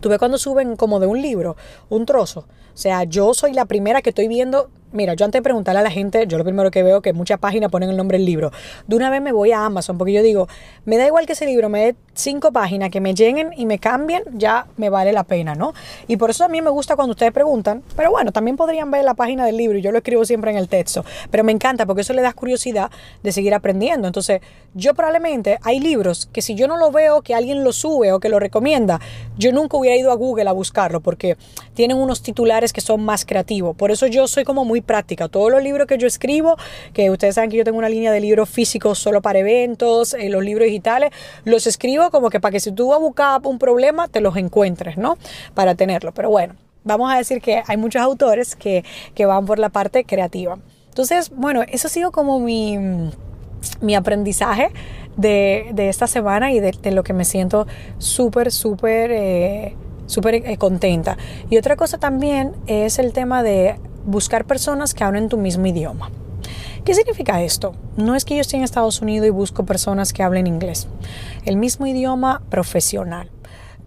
tú 0.04 0.10
ves 0.10 0.20
cuando 0.20 0.38
suben 0.38 0.76
como 0.76 1.00
de 1.00 1.08
un 1.08 1.22
libro, 1.22 1.56
un 1.90 2.06
trozo. 2.06 2.42
O 2.42 2.78
sea, 2.78 3.06
yo 3.06 3.34
soy 3.34 3.54
la 3.54 3.66
primera 3.66 4.02
que 4.02 4.10
estoy 4.10 4.28
viendo 4.28 4.70
Mira, 4.94 5.16
yo 5.16 5.26
antes 5.26 5.40
de 5.40 5.44
preguntarle 5.44 5.80
a 5.80 5.84
la 5.84 5.90
gente, 5.90 6.28
yo 6.28 6.38
lo 6.38 6.44
primero 6.44 6.70
que 6.70 6.84
veo 6.84 7.02
que 7.02 7.14
muchas 7.14 7.40
páginas 7.40 7.72
ponen 7.72 7.90
el 7.90 7.98
nombre 7.98 8.20
del 8.20 8.28
libro. 8.28 8.52
De 8.86 8.96
una 8.96 9.10
vez 9.10 9.24
me 9.24 9.32
voy 9.32 9.52
a 9.52 9.66
Amazon 9.66 9.98
porque 9.98 10.14
yo 10.14 10.22
digo, 10.22 10.48
me 10.86 10.98
da 10.98 11.08
igual 11.08 11.26
que 11.26 11.34
ese 11.34 11.48
libro 11.48 11.68
me 11.68 11.86
dé 11.86 11.96
cinco 12.14 12.52
páginas, 12.52 12.92
que 12.92 13.02
me 13.02 13.16
lleguen 13.16 13.50
y 13.58 13.66
me 13.66 13.80
cambien, 13.80 14.22
ya 14.34 14.68
me 14.78 14.92
vale 14.92 15.12
la 15.12 15.24
pena, 15.24 15.56
¿no? 15.56 15.74
Y 16.08 16.18
por 16.18 16.30
eso 16.30 16.46
a 16.46 16.48
mí 16.48 16.62
me 16.62 16.70
gusta 16.70 16.96
cuando 16.96 17.14
ustedes 17.14 17.32
preguntan, 17.32 17.82
pero 17.96 18.12
bueno, 18.12 18.32
también 18.32 18.56
podrían 18.56 18.92
ver 18.92 19.04
la 19.04 19.16
página 19.16 19.48
del 19.48 19.58
libro 19.58 19.80
y 19.80 19.82
yo 19.82 19.92
lo 19.92 19.98
escribo 19.98 20.26
siempre 20.26 20.52
en 20.52 20.58
el 20.58 20.70
texto. 20.70 21.04
Pero 21.32 21.44
me 21.44 21.52
encanta 21.52 21.88
porque 21.88 22.02
eso 22.02 22.14
le 22.14 22.22
da 22.22 22.32
curiosidad 22.34 22.92
de 23.24 23.32
seguir 23.32 23.56
aprendiendo. 23.56 24.06
Entonces, 24.08 24.42
yo 24.76 24.94
probablemente 24.94 25.58
hay 25.64 25.80
libros 25.80 26.30
que 26.32 26.44
si 26.44 26.54
yo 26.54 26.68
no 26.68 26.78
lo 26.78 26.92
veo, 26.92 27.24
que 27.24 27.34
alguien 27.34 27.64
lo 27.64 27.74
sube 27.74 28.12
o 28.12 28.20
que 28.20 28.30
lo 28.30 28.40
recomienda, 28.40 29.00
yo 29.40 29.52
nunca 29.52 29.78
hubiera 29.78 29.98
ido 29.98 30.12
a 30.12 30.16
Google 30.16 30.48
a 30.48 30.52
buscarlo 30.52 31.02
porque 31.02 31.36
tienen 31.74 31.98
unos 31.98 32.22
titulares 32.22 32.74
que 32.74 32.82
son 32.82 33.04
más 33.04 33.26
creativos. 33.26 33.76
Por 33.76 33.90
eso 33.90 34.06
yo 34.06 34.28
soy 34.28 34.44
como 34.44 34.66
muy 34.66 34.83
práctica. 34.84 35.28
Todos 35.28 35.52
los 35.52 35.64
libros 35.64 35.88
que 35.88 35.98
yo 35.98 36.08
escribo, 36.08 36.58
que 36.94 37.10
ustedes 37.10 37.36
saben 37.36 37.50
que 37.50 37.58
yo 37.58 37.64
tengo 37.64 37.78
una 37.78 37.90
línea 37.90 38.12
de 38.12 38.20
libros 38.20 38.50
físicos 38.50 39.00
solo 39.00 39.22
para 39.22 39.40
eventos, 39.40 40.14
eh, 40.14 40.30
los 40.30 40.44
libros 40.44 40.66
digitales, 40.66 41.12
los 41.46 41.68
escribo 41.68 42.12
como 42.12 42.30
que 42.30 42.40
para 42.40 42.52
que 42.52 42.60
si 42.60 42.72
tú 42.72 42.90
vas 42.90 42.98
a 42.98 43.02
buscar 43.02 43.42
un 43.44 43.60
problema, 43.60 44.08
te 44.08 44.22
los 44.22 44.36
encuentres, 44.38 44.98
¿no? 44.98 45.18
Para 45.54 45.76
tenerlo. 45.76 46.14
Pero 46.14 46.30
bueno, 46.30 46.56
vamos 46.84 47.12
a 47.12 47.18
decir 47.18 47.42
que 47.42 47.64
hay 47.66 47.78
muchos 47.78 48.02
autores 48.02 48.56
que, 48.56 48.84
que 49.16 49.26
van 49.26 49.46
por 49.46 49.60
la 49.60 49.70
parte 49.70 50.04
creativa. 50.04 50.58
Entonces, 50.90 51.32
bueno, 51.32 51.64
eso 51.68 51.88
ha 51.88 51.90
sido 51.90 52.12
como 52.12 52.40
mi, 52.40 52.78
mi 53.82 53.96
aprendizaje 53.96 54.70
de, 55.18 55.72
de, 55.74 55.90
esta 55.90 56.08
semana 56.08 56.52
y 56.52 56.60
de, 56.60 56.92
lo 56.92 57.04
que 57.04 57.14
me 57.14 57.26
siento 57.26 57.68
súper, 57.98 58.52
súper, 58.52 59.12
eh, 59.12 59.76
súper 60.06 60.36
eh, 60.36 60.58
contenta. 60.58 61.18
Y 61.50 61.58
otra 61.58 61.76
cosa 61.76 61.98
también 61.98 62.54
es 62.68 63.00
el 63.00 63.14
tema 63.14 63.44
de 63.44 63.76
buscar 64.06 64.46
personas 64.46 64.94
que 64.94 65.04
hablen 65.04 65.30
tu 65.30 65.38
mismo 65.38 65.66
idioma. 65.66 66.12
¿Qué 66.86 66.94
significa 66.94 67.42
esto? 67.42 67.76
No 67.96 68.14
es 68.14 68.26
que 68.26 68.36
yo 68.36 68.42
esté 68.42 68.58
en 68.58 68.64
Estados 68.64 69.02
Unidos 69.02 69.28
y 69.28 69.32
busco 69.32 69.66
personas 69.66 70.12
que 70.12 70.22
hablen 70.22 70.48
inglés. 70.48 70.88
El 71.46 71.56
mismo 71.56 71.88
idioma 71.88 72.42
profesional. 72.50 73.30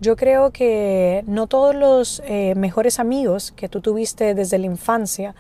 Yo 0.00 0.16
creo 0.16 0.50
que 0.50 1.22
no 1.26 1.46
todos 1.46 1.74
los 1.74 2.22
eh, 2.24 2.54
mejores 2.56 2.98
amigos 2.98 3.52
que 3.52 3.68
tú 3.68 3.80
tuviste 3.80 4.34
desde 4.34 4.58
la 4.58 4.66
infancia 4.66 5.34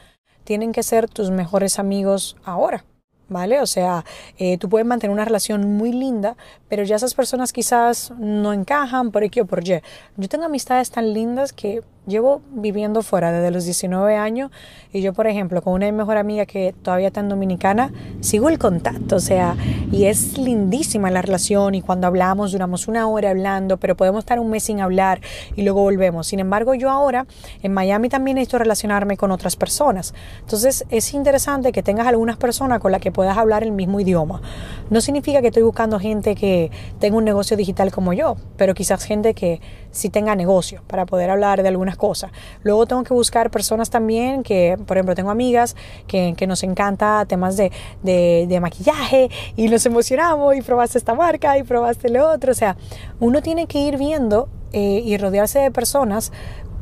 tienen 0.44 0.72
que 0.72 0.82
ser 0.82 1.08
tus 1.08 1.30
mejores 1.30 1.78
amigos 1.78 2.36
ahora. 2.44 2.84
¿Vale? 3.28 3.60
O 3.60 3.66
sea, 3.66 4.04
eh, 4.38 4.56
tú 4.56 4.68
puedes 4.68 4.86
mantener 4.86 5.12
una 5.12 5.24
relación 5.24 5.76
muy 5.76 5.92
linda, 5.92 6.36
pero 6.68 6.84
ya 6.84 6.94
esas 6.94 7.12
personas 7.14 7.52
quizás 7.52 8.12
no 8.18 8.52
encajan 8.52 9.10
por 9.10 9.24
X 9.24 9.42
o 9.42 9.46
por 9.46 9.66
Y. 9.66 9.80
Yo 10.16 10.28
tengo 10.28 10.44
amistades 10.44 10.92
tan 10.92 11.12
lindas 11.12 11.52
que 11.52 11.82
llevo 12.06 12.40
viviendo 12.52 13.02
fuera 13.02 13.32
desde 13.32 13.50
los 13.50 13.64
19 13.64 14.16
años 14.16 14.50
y 14.92 15.02
yo, 15.02 15.12
por 15.12 15.26
ejemplo, 15.26 15.60
con 15.62 15.74
una 15.74 15.86
de 15.86 15.92
mis 15.92 16.06
mejor 16.06 16.18
amiga 16.18 16.46
que 16.46 16.72
todavía 16.82 17.08
está 17.08 17.18
en 17.18 17.28
Dominicana, 17.28 17.92
sigo 18.20 18.48
el 18.48 18.60
contacto, 18.60 19.16
o 19.16 19.20
sea, 19.20 19.56
y 19.90 20.04
es 20.04 20.38
lindísima 20.38 21.10
la 21.10 21.20
relación 21.20 21.74
y 21.74 21.82
cuando 21.82 22.06
hablamos 22.06 22.52
duramos 22.52 22.86
una 22.86 23.08
hora 23.08 23.30
hablando, 23.30 23.76
pero 23.76 23.96
podemos 23.96 24.20
estar 24.20 24.38
un 24.38 24.50
mes 24.50 24.62
sin 24.62 24.80
hablar 24.80 25.20
y 25.56 25.62
luego 25.62 25.82
volvemos. 25.82 26.28
Sin 26.28 26.38
embargo, 26.38 26.74
yo 26.74 26.90
ahora 26.90 27.26
en 27.62 27.74
Miami 27.74 28.08
también 28.08 28.36
necesito 28.36 28.58
relacionarme 28.58 29.16
con 29.16 29.32
otras 29.32 29.56
personas. 29.56 30.14
Entonces, 30.40 30.84
es 30.90 31.12
interesante 31.12 31.72
que 31.72 31.82
tengas 31.82 32.06
algunas 32.06 32.36
personas 32.36 32.78
con 32.78 32.92
las 32.92 33.00
que 33.00 33.10
puedas 33.10 33.36
hablar 33.36 33.64
el 33.64 33.72
mismo 33.72 33.98
idioma. 33.98 34.40
No 34.88 35.00
significa 35.00 35.40
que 35.40 35.48
estoy 35.48 35.64
buscando 35.64 35.98
gente 35.98 36.36
que 36.36 36.70
tenga 37.00 37.16
un 37.16 37.24
negocio 37.24 37.56
digital 37.56 37.90
como 37.90 38.12
yo, 38.12 38.36
pero 38.56 38.74
quizás 38.74 39.04
gente 39.04 39.34
que 39.34 39.60
sí 39.96 40.10
tenga 40.10 40.34
negocio 40.34 40.82
para 40.86 41.06
poder 41.06 41.30
hablar 41.30 41.62
de 41.62 41.68
algunas 41.68 41.96
cosas. 41.96 42.30
Luego 42.62 42.86
tengo 42.86 43.02
que 43.02 43.14
buscar 43.14 43.50
personas 43.50 43.90
también 43.90 44.42
que, 44.42 44.76
por 44.86 44.96
ejemplo, 44.96 45.14
tengo 45.14 45.30
amigas 45.30 45.76
que, 46.06 46.34
que 46.36 46.46
nos 46.46 46.62
encanta 46.62 47.24
temas 47.26 47.56
de, 47.56 47.72
de, 48.02 48.46
de, 48.48 48.60
maquillaje 48.60 49.30
y 49.56 49.68
nos 49.68 49.84
emocionamos 49.86 50.56
y 50.56 50.62
probaste 50.62 50.98
esta 50.98 51.14
marca 51.14 51.58
y 51.58 51.62
probaste 51.62 52.08
lo 52.10 52.30
otro. 52.30 52.52
O 52.52 52.54
sea, 52.54 52.76
uno 53.20 53.42
tiene 53.42 53.66
que 53.66 53.78
ir 53.80 53.96
viendo 53.96 54.48
eh, 54.72 55.02
y 55.04 55.16
rodearse 55.16 55.58
de 55.58 55.70
personas 55.70 56.32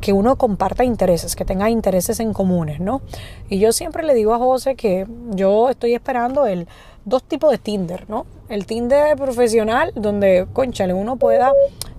que 0.01 0.13
uno 0.13 0.35
comparta 0.35 0.83
intereses, 0.83 1.35
que 1.35 1.45
tenga 1.45 1.69
intereses 1.69 2.19
en 2.19 2.33
comunes, 2.33 2.79
¿no? 2.79 3.01
Y 3.49 3.59
yo 3.59 3.71
siempre 3.71 4.03
le 4.03 4.13
digo 4.13 4.33
a 4.33 4.37
José 4.37 4.75
que 4.75 5.07
yo 5.31 5.69
estoy 5.69 5.93
esperando 5.93 6.45
el 6.45 6.67
dos 7.05 7.23
tipos 7.23 7.51
de 7.51 7.57
Tinder, 7.57 8.09
¿no? 8.09 8.25
El 8.47 8.65
Tinder 8.65 9.17
profesional, 9.17 9.91
donde, 9.95 10.47
conchale, 10.53 10.93
uno 10.93 11.15
pueda 11.15 11.51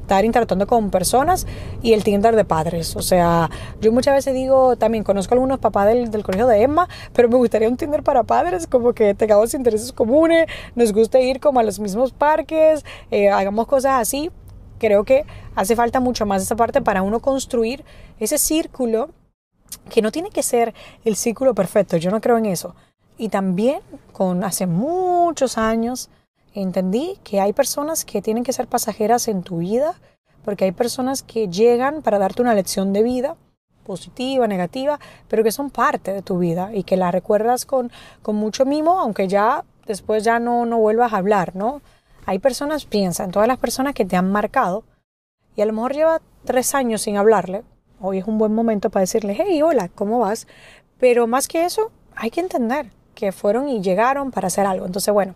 estar 0.07 0.25
interactuando 0.25 0.69
con 0.69 0.91
personas 0.91 1.49
y 1.83 1.93
el 1.93 2.05
Tinder 2.05 2.37
de 2.37 2.45
padres. 2.45 2.95
O 2.95 3.03
sea, 3.03 3.51
yo 3.81 3.91
muchas 3.91 4.15
veces 4.15 4.35
digo, 4.35 4.77
también 4.77 5.03
conozco 5.03 5.35
a 5.35 5.37
algunos 5.37 5.59
papás 5.59 5.89
del, 5.89 6.13
del 6.13 6.23
colegio 6.23 6.47
de 6.47 6.63
Emma, 6.63 6.89
pero 7.13 7.29
me 7.29 7.37
gustaría 7.37 7.69
un 7.69 7.77
Tinder 7.77 8.05
para 8.05 8.23
padres, 8.23 8.69
como 8.69 8.93
que 8.93 9.15
tengamos 9.15 9.53
intereses 9.55 9.93
comunes, 9.93 10.47
nos 10.77 10.93
guste 10.93 11.21
ir 11.23 11.41
como 11.41 11.59
a 11.59 11.65
los 11.65 11.81
mismos 11.81 12.13
parques, 12.13 12.85
eh, 13.11 13.29
hagamos 13.31 13.67
cosas 13.67 14.01
así. 14.01 14.31
Creo 14.79 15.03
que 15.05 15.25
hace 15.57 15.75
falta 15.75 15.99
mucho 15.99 16.27
más 16.27 16.43
esa 16.43 16.55
parte 16.55 16.81
para 16.81 17.03
uno 17.03 17.19
construir 17.19 17.85
ese 18.21 18.39
círculo 18.39 19.09
que 19.91 20.03
no 20.03 20.13
tiene 20.13 20.31
que 20.31 20.45
ser 20.45 20.73
el 21.05 21.17
círculo 21.17 21.55
perfecto, 21.55 21.97
yo 21.97 22.13
no 22.13 22.21
creo 22.21 22.39
en 22.39 22.47
eso. 22.47 22.77
Y 23.19 23.31
también 23.31 23.81
con 24.13 24.45
hace 24.45 24.67
muchos 24.67 25.59
años 25.59 26.11
entendí 26.63 27.19
que 27.25 27.41
hay 27.41 27.53
personas 27.53 28.05
que 28.05 28.23
tienen 28.23 28.45
que 28.45 28.53
ser 28.53 28.67
pasajeras 28.67 29.29
en 29.29 29.43
tu 29.43 29.59
vida, 29.59 29.95
porque 30.45 30.65
hay 30.65 30.73
personas 30.73 31.23
que 31.23 31.49
llegan 31.49 32.03
para 32.03 32.19
darte 32.19 32.43
una 32.43 32.55
lección 32.55 32.93
de 32.93 33.03
vida, 33.03 33.37
positiva, 33.85 34.47
negativa, 34.47 34.99
pero 35.29 35.45
que 35.45 35.53
son 35.53 35.71
parte 35.71 36.13
de 36.13 36.23
tu 36.23 36.39
vida 36.39 36.71
y 36.75 36.83
que 36.83 36.97
la 36.97 37.11
recuerdas 37.11 37.67
con, 37.67 37.91
con 38.23 38.37
mucho 38.37 38.65
mimo, 38.65 38.99
aunque 38.99 39.29
ya 39.29 39.65
después 39.87 40.25
ya 40.25 40.39
no, 40.39 40.67
no 40.67 40.79
vuelvas 40.79 41.13
a 41.13 41.19
hablar, 41.19 41.55
¿no? 41.55 41.83
Hay 42.27 42.41
personas, 42.41 42.85
piensa 42.85 43.25
en 43.25 43.31
todas 43.31 43.47
las 43.47 43.59
personas 43.59 43.95
que 43.95 44.05
te 44.05 44.17
han 44.17 44.33
marcado 44.33 44.83
y 45.55 45.63
a 45.63 45.67
lo 45.67 45.73
mejor 45.73 45.95
lleva 45.95 46.21
tres 46.45 46.75
años 46.75 47.03
sin 47.03 47.17
hablarle. 47.17 47.63
Hoy 48.01 48.19
es 48.19 48.27
un 48.27 48.39
buen 48.39 48.55
momento 48.55 48.91
para 48.91 49.03
decirle, 49.03 49.37
hey, 49.39 49.63
hola, 49.63 49.89
¿cómo 49.89 50.19
vas? 50.21 50.47
Pero 50.99 51.27
más 51.27 51.47
que 51.47 51.65
eso, 51.65 51.93
hay 52.17 52.31
que 52.31 52.41
entender 52.41 52.91
que 53.17 53.33
fueron 53.33 53.69
y 53.69 53.81
llegaron 53.81 54.31
para 54.31 54.47
hacer 54.47 54.65
algo. 54.67 54.87
Entonces, 54.87 55.13
bueno, 55.13 55.35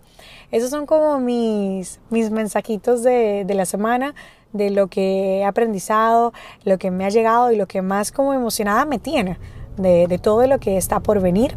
esos 0.52 0.70
son 0.70 0.86
como 0.86 1.18
mis, 1.18 1.98
mis 2.10 2.30
mensajitos 2.30 3.02
de, 3.02 3.44
de 3.44 3.54
la 3.54 3.64
semana, 3.64 4.14
de 4.52 4.70
lo 4.70 4.86
que 4.86 5.38
he 5.38 5.44
aprendizado, 5.44 6.32
lo 6.64 6.78
que 6.78 6.92
me 6.92 7.04
ha 7.04 7.08
llegado 7.08 7.50
y 7.50 7.56
lo 7.56 7.66
que 7.66 7.82
más 7.82 8.12
como 8.12 8.32
emocionada 8.34 8.84
me 8.84 9.00
tiene. 9.00 9.36
De, 9.76 10.08
de, 10.08 10.18
todo 10.18 10.46
lo 10.46 10.58
que 10.58 10.76
está 10.76 11.00
por 11.00 11.22
venir. 11.22 11.56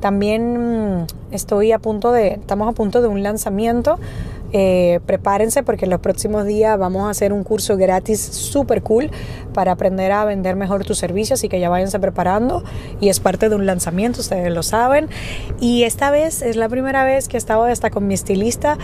También 0.00 1.06
estoy 1.30 1.70
a 1.70 1.78
punto 1.78 2.10
de, 2.10 2.30
estamos 2.30 2.68
a 2.68 2.72
punto 2.72 3.00
de 3.00 3.06
un 3.06 3.22
lanzamiento 3.22 3.96
eh, 4.52 5.00
prepárense 5.06 5.62
porque 5.62 5.84
en 5.84 5.90
los 5.90 6.00
próximos 6.00 6.44
días 6.44 6.78
vamos 6.78 7.06
a 7.06 7.10
hacer 7.10 7.32
un 7.32 7.44
curso 7.44 7.76
gratis 7.76 8.20
súper 8.20 8.82
cool 8.82 9.10
para 9.54 9.72
aprender 9.72 10.12
a 10.12 10.24
vender 10.24 10.56
mejor 10.56 10.84
tus 10.84 10.98
servicios, 10.98 11.38
así 11.38 11.48
que 11.48 11.60
ya 11.60 11.68
váyanse 11.68 11.98
preparando 12.00 12.64
y 13.00 13.08
es 13.08 13.20
parte 13.20 13.48
de 13.48 13.54
un 13.54 13.66
lanzamiento, 13.66 14.20
ustedes 14.20 14.52
lo 14.52 14.62
saben. 14.62 15.08
Y 15.60 15.84
esta 15.84 16.10
vez 16.10 16.42
es 16.42 16.56
la 16.56 16.68
primera 16.68 17.04
vez 17.04 17.28
que 17.28 17.36
he 17.36 17.38
estado 17.38 17.64
hasta 17.64 17.90
con 17.90 18.06
mi 18.06 18.14
estilista 18.14 18.78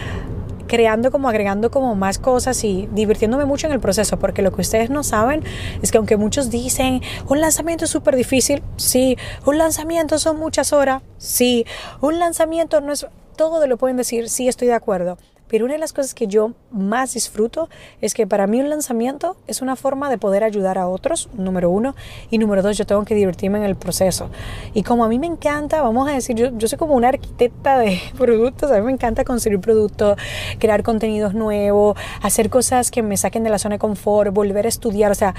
creando 0.67 1.11
como 1.11 1.29
agregando 1.29 1.71
como 1.71 1.95
más 1.95 2.19
cosas 2.19 2.63
y 2.65 2.89
divirtiéndome 2.93 3.45
mucho 3.45 3.67
en 3.67 3.73
el 3.73 3.81
proceso, 3.81 4.19
porque 4.19 4.43
lo 4.43 4.53
que 4.53 4.61
ustedes 4.61 4.91
no 4.91 5.03
saben 5.03 5.43
es 5.83 5.91
que 5.91 5.99
aunque 5.99 6.17
muchos 6.17 6.51
dicen 6.51 7.03
un 7.29 7.41
lanzamiento 7.41 7.85
es 7.85 7.91
súper 7.91 8.17
difícil, 8.17 8.63
sí, 8.77 9.17
un 9.45 9.59
lanzamiento 9.59 10.19
son 10.19 10.39
muchas 10.39 10.73
horas, 10.73 11.03
sí, 11.19 11.67
un 12.01 12.19
lanzamiento 12.19 12.81
no 12.81 12.93
es, 12.93 13.07
todo 13.37 13.65
lo 13.67 13.77
pueden 13.77 13.97
decir, 13.97 14.29
sí, 14.29 14.49
estoy 14.49 14.69
de 14.69 14.75
acuerdo, 14.75 15.19
pero 15.49 15.65
una 15.65 15.75
de 15.75 15.81
las 15.81 15.93
cosas 15.93 16.15
que 16.15 16.27
yo 16.27 16.53
más 16.71 17.15
disfruto 17.15 17.69
es 18.01 18.15
que 18.15 18.27
para 18.27 18.47
mí 18.47 18.61
un 18.61 18.69
lanzamiento 18.69 19.37
es 19.47 19.63
una 19.63 19.77
forma 19.77 20.11
de 20.11 20.19
poder 20.19 20.45
ayudar 20.45 20.79
a 20.79 20.89
otros, 20.89 21.29
número 21.35 21.71
uno, 21.71 21.95
y 22.31 22.39
número 22.39 22.63
dos, 22.63 22.77
yo 22.77 22.87
tengo 22.87 23.05
que 23.05 23.15
divertirme 23.15 23.59
en 23.59 23.65
el 23.65 23.77
proceso. 23.77 24.31
Y 24.75 24.83
como 24.83 25.05
a 25.05 25.09
mí 25.09 25.19
me 25.19 25.27
encanta, 25.27 25.83
vamos 25.83 26.09
a 26.09 26.13
decir, 26.13 26.37
yo, 26.37 26.57
yo 26.57 26.69
soy 26.69 26.79
como 26.79 26.95
una 26.95 27.09
arquitecta 27.09 27.79
de 27.79 28.01
productos, 28.19 28.71
a 28.71 28.77
mí 28.79 28.83
me 28.83 28.93
encanta 28.93 29.25
construir 29.25 29.61
productos, 29.61 30.19
crear 30.59 30.83
contenidos 30.83 31.35
nuevos, 31.35 31.97
hacer 32.23 32.51
cosas 32.51 32.91
que 32.91 33.03
me 33.03 33.17
saquen 33.17 33.45
de 33.45 33.51
la 33.51 33.59
zona 33.59 33.77
de 33.77 33.79
confort, 33.79 34.33
volver 34.33 34.67
a 34.67 34.69
estudiar, 34.69 35.13
o 35.13 35.15
sea, 35.15 35.35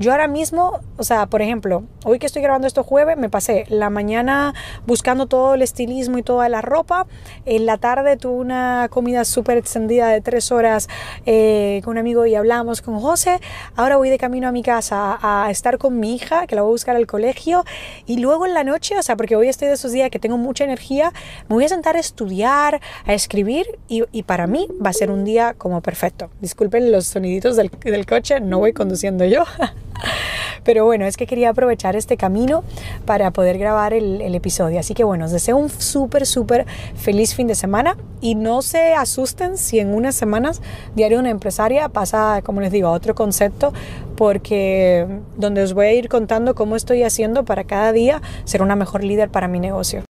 yo 0.00 0.12
ahora 0.12 0.28
mismo, 0.28 0.80
o 0.96 1.04
sea, 1.04 1.26
por 1.26 1.42
ejemplo, 1.42 1.84
hoy 2.06 2.18
que 2.18 2.24
estoy 2.24 2.40
grabando 2.40 2.66
esto 2.66 2.82
jueves, 2.82 3.18
me 3.18 3.28
pasé 3.28 3.66
la 3.68 3.90
mañana 3.90 4.54
buscando 4.86 5.26
todo 5.26 5.52
el 5.52 5.60
estilismo 5.60 6.16
y 6.16 6.22
toda 6.22 6.48
la 6.48 6.62
ropa. 6.62 7.06
En 7.44 7.66
la 7.66 7.76
tarde 7.76 8.16
tuve 8.16 8.40
una 8.40 8.88
comida 8.90 9.26
súper 9.26 9.58
extendida 9.58 10.08
de 10.08 10.22
tres 10.22 10.52
horas 10.52 10.88
eh, 11.26 11.82
con 11.84 11.92
un 11.92 11.98
amigo 11.98 12.24
y 12.24 12.34
hablamos 12.34 12.80
con 12.80 12.98
José. 12.98 13.40
Ahora 13.76 13.98
voy 13.98 14.08
de 14.08 14.16
camino 14.16 14.48
a 14.48 14.52
mi 14.52 14.62
casa 14.62 15.18
a 15.20 15.50
estar 15.50 15.76
con 15.76 16.00
mi 16.00 16.14
hija, 16.14 16.46
que 16.46 16.56
la 16.56 16.62
voy 16.62 16.70
a 16.70 16.72
buscar 16.72 16.96
al 16.96 17.06
colegio. 17.06 17.66
Y 18.06 18.20
luego 18.20 18.46
en 18.46 18.54
la 18.54 18.64
noche, 18.64 18.98
o 18.98 19.02
sea, 19.02 19.16
porque 19.16 19.36
hoy 19.36 19.48
estoy 19.48 19.68
de 19.68 19.74
esos 19.74 19.92
días 19.92 20.08
que 20.08 20.18
tengo 20.18 20.38
mucha 20.38 20.64
energía, 20.64 21.12
me 21.50 21.56
voy 21.56 21.66
a 21.66 21.68
sentar 21.68 21.96
a 21.96 22.00
estudiar, 22.00 22.80
a 23.04 23.12
escribir 23.12 23.66
y, 23.86 24.22
para 24.22 24.46
mí 24.46 24.66
va 24.82 24.88
a 24.88 24.94
ser 24.94 25.10
un 25.10 25.24
día 25.24 25.52
como 25.52 25.82
perfecto. 25.82 26.30
Disculpen 26.40 26.90
los 26.90 27.06
soniditos 27.06 27.56
del 27.56 28.06
coche, 28.06 28.40
no 28.40 28.60
voy 28.60 28.72
conduciendo 28.72 29.26
yo. 29.26 29.44
Pero 30.64 30.84
bueno, 30.84 31.06
es 31.06 31.16
que 31.16 31.26
quería 31.26 31.50
aprovechar 31.50 31.96
este 31.96 32.16
camino 32.16 32.64
para 33.04 33.30
poder 33.30 33.58
grabar 33.58 33.92
el, 33.94 34.34
episodio. 34.34 34.78
Así 34.78 34.94
que 34.94 35.04
bueno, 35.04 35.24
os 35.24 35.32
deseo 35.32 35.56
un 35.56 35.70
súper, 35.70 36.26
súper 36.26 36.66
feliz 36.96 37.34
fin 37.34 37.46
de 37.46 37.54
semana 37.54 37.96
y 38.20 38.34
no 38.34 38.62
se 38.62 38.94
asusten 38.94 39.56
si 39.56 39.78
en 39.78 39.92
unas 39.94 40.14
semanas 40.14 40.62
Diario 40.94 41.18
de 41.18 41.20
una 41.22 41.30
Empresaria 41.30 41.88
pasa, 41.88 42.42
como 42.42 42.60
les 42.60 42.70
digo, 42.70 42.88
a 42.88 42.92
otro 42.92 43.14
concepto, 43.14 43.72
porque 44.16 45.06
donde 45.36 45.62
os 45.62 45.72
voy 45.72 45.86
a 45.86 45.92
ir 45.92 46.08
contando 46.08 46.54
cómo 46.54 46.76
estoy 46.76 47.02
haciendo 47.02 47.44
para 47.44 47.64
cada 47.64 47.92
día 47.92 48.22
ser 48.44 48.62
una 48.62 48.76
mejor 48.76 49.02
líder 49.02 49.30
para 49.30 49.48
mi 49.48 49.60
negocio. 49.60 50.04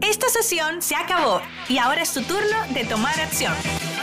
Esta 0.00 0.28
sesión 0.28 0.80
se 0.80 0.94
acabó 0.94 1.40
y 1.68 1.78
ahora 1.78 2.02
es 2.02 2.12
tu 2.12 2.22
turno 2.22 2.56
de 2.72 2.84
tomar 2.84 3.18
acción. 3.20 3.52